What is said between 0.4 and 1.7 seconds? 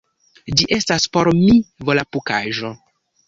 Ĝi estas por mi